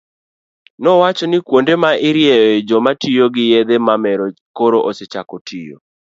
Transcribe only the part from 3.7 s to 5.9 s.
mamero koro osechako tiyo.